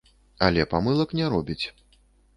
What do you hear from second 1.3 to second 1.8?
робіць.